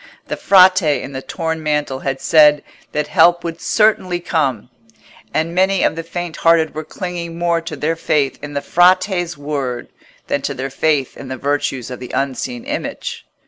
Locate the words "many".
5.53-5.83